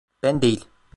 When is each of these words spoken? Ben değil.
Ben 0.23 0.41
değil. 0.41 0.65